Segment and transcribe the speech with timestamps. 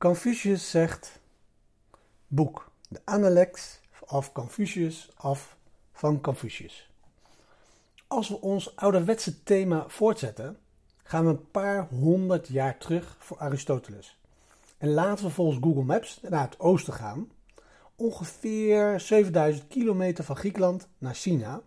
[0.00, 1.20] Confucius zegt,
[2.26, 5.56] boek, de Analects of Confucius of
[5.92, 6.90] van Confucius.
[8.06, 10.58] Als we ons ouderwetse thema voortzetten,
[11.02, 14.18] gaan we een paar honderd jaar terug voor Aristoteles.
[14.78, 17.30] En laten we volgens Google Maps naar het oosten gaan,
[17.96, 21.60] ongeveer 7000 kilometer van Griekenland naar China,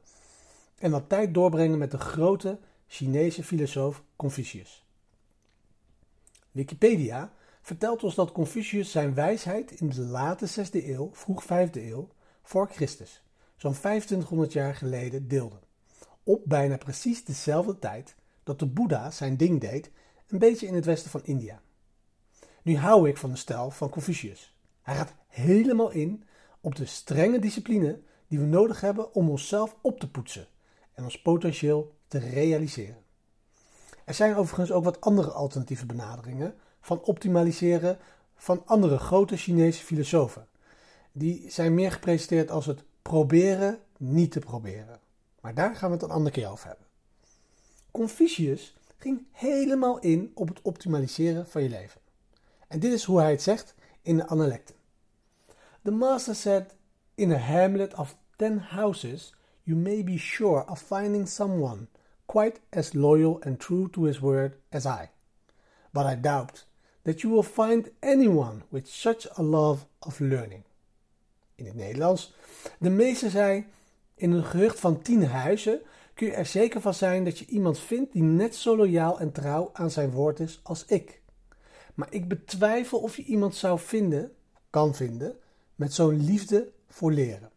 [0.77, 4.85] en wat tijd doorbrengen met de grote Chinese filosoof Confucius.
[6.51, 7.31] Wikipedia
[7.63, 12.09] vertelt ons dat Confucius zijn wijsheid in de late 6e eeuw, vroeg 5e eeuw
[12.43, 13.23] voor Christus,
[13.55, 15.59] zo'n 2500 jaar geleden deelde.
[16.23, 19.91] Op bijna precies dezelfde tijd dat de Boeddha zijn ding deed,
[20.27, 21.61] een beetje in het westen van India.
[22.61, 24.57] Nu hou ik van de stijl van Confucius.
[24.81, 26.23] Hij gaat helemaal in
[26.61, 30.47] op de strenge discipline die we nodig hebben om onszelf op te poetsen
[30.93, 33.03] en ons potentieel te realiseren.
[34.05, 37.97] Er zijn overigens ook wat andere alternatieve benaderingen van optimaliseren
[38.35, 40.47] van andere grote Chinese filosofen.
[41.11, 44.99] Die zijn meer gepresenteerd als het proberen niet te proberen.
[45.41, 46.85] Maar daar gaan we het een andere keer over hebben.
[47.91, 52.01] Confucius ging helemaal in op het optimaliseren van je leven.
[52.67, 54.75] En dit is hoe hij het zegt in de Analecten.
[55.83, 56.75] The master said,
[57.15, 61.87] in a hamlet of ten houses, you may be sure of finding someone
[62.25, 65.09] quite as loyal and true to his word as I.
[65.91, 66.65] But I doubt
[67.03, 70.63] that you will find anyone with such a love of learning.
[71.55, 72.33] In het Nederlands.
[72.79, 73.65] De meester zei:
[74.15, 75.81] In een gehucht van tien huizen
[76.13, 79.31] kun je er zeker van zijn dat je iemand vindt die net zo loyaal en
[79.31, 81.21] trouw aan zijn woord is als ik.
[81.93, 84.31] Maar ik betwijfel of je iemand zou vinden,
[84.69, 85.37] kan vinden,
[85.75, 87.51] met zo'n liefde voor leren.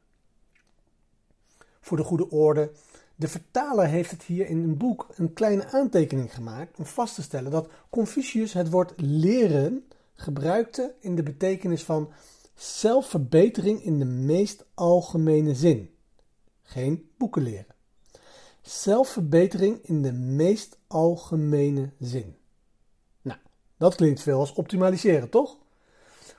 [1.81, 2.71] Voor de goede orde,
[3.17, 7.23] de vertaler heeft het hier in een boek een kleine aantekening gemaakt om vast te
[7.23, 12.13] stellen dat Confucius het woord leren gebruikte in de betekenis van
[12.55, 15.91] zelfverbetering in de meest algemene zin.
[16.63, 17.75] Geen boeken leren.
[18.63, 22.37] Zelfverbetering in de meest algemene zin.
[23.23, 23.39] Nou,
[23.77, 25.59] dat klinkt veel als optimaliseren, toch?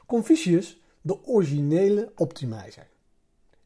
[0.05, 2.87] Confucius, de originele optimizer.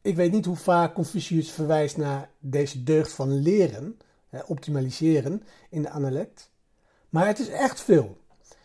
[0.04, 4.00] Ik weet niet hoe vaak Confucius verwijst naar deze deugd van leren,
[4.46, 6.50] optimaliseren in de analect,
[7.10, 8.18] maar het is echt veel.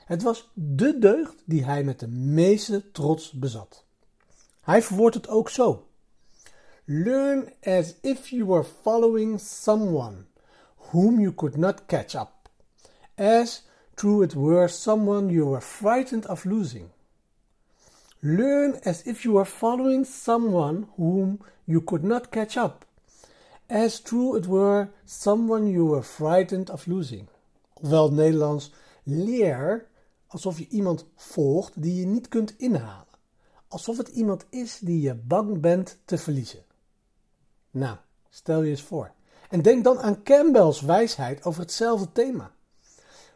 [0.05, 3.85] Het was de deugd die hij met de meeste trots bezat.
[4.61, 5.87] Hij verwoordt het ook zo.
[6.85, 10.17] Learn as if you were following someone
[10.77, 12.31] whom you could not catch up,
[13.15, 16.89] as through it were someone you were frightened of losing.
[18.27, 22.85] Learn as if you were following someone whom you could not catch up,
[23.69, 27.29] as true it were someone you were frightened of losing.
[27.75, 28.73] Ofwel het Nederlands,
[29.05, 29.87] leer
[30.27, 33.07] alsof je iemand volgt die je niet kunt inhalen.
[33.69, 36.65] Alsof het iemand is die je bang bent te verliezen.
[37.71, 37.97] Nou,
[38.31, 39.13] stel je eens voor.
[39.49, 42.51] En denk dan aan Campbell's wijsheid over hetzelfde thema.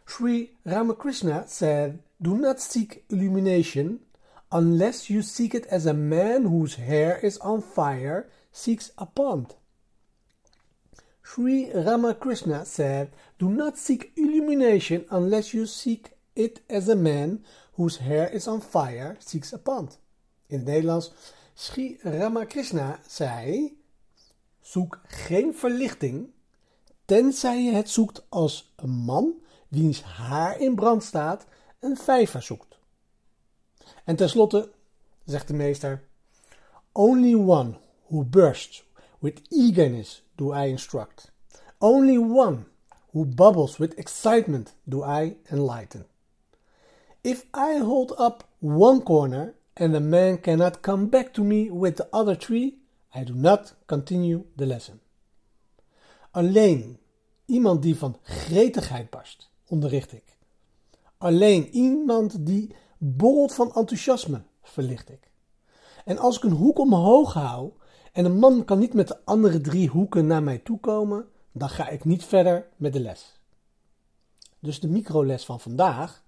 [0.05, 4.01] Sri Ramakrishna said, Do not seek illumination
[4.53, 9.55] unless you seek it as a man whose hair is on fire seeks a pond.
[11.23, 17.45] Sri Ramakrishna said, Do not seek illumination unless you seek it as a man
[17.75, 19.99] whose hair is on fire seeks a pond.
[20.49, 21.13] In het Nederlands,
[21.55, 23.79] Sri Ramakrishna zei,
[24.61, 26.31] zoek geen verlichting,
[27.05, 29.35] tenzij je het zoekt als een man
[29.69, 31.47] wiens haar in brand staat
[31.81, 32.80] een vijver zoekt.
[34.11, 34.71] En tenslotte
[35.25, 36.03] zegt de meester:
[36.93, 37.75] Only one
[38.09, 38.85] who bursts
[39.19, 41.33] with eagerness do I instruct.
[41.79, 42.65] Only one
[43.13, 46.07] who bubbles with excitement do I enlighten.
[47.21, 51.97] If I hold up one corner and a man cannot come back to me with
[51.97, 52.79] the other three,
[53.15, 55.01] I do not continue the lesson.
[56.31, 56.99] Alleen
[57.47, 60.37] iemand die van gretigheid barst, onderricht ik.
[61.19, 65.31] Alleen iemand die borrelt van enthousiasme, verlicht ik.
[66.05, 67.73] En als ik een hoek omhoog hou
[68.13, 71.69] en een man kan niet met de andere drie hoeken naar mij toe komen, dan
[71.69, 73.41] ga ik niet verder met de les.
[74.59, 76.25] Dus de microles van vandaag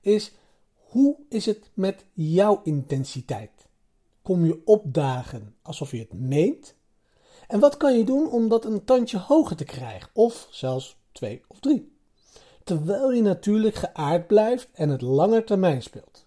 [0.00, 0.32] is:
[0.74, 3.68] hoe is het met jouw intensiteit?
[4.22, 6.74] Kom je opdagen alsof je het meent?
[7.46, 11.42] En wat kan je doen om dat een tandje hoger te krijgen, of zelfs twee
[11.48, 11.92] of drie?
[12.64, 16.23] Terwijl je natuurlijk geaard blijft en het langer termijn speelt.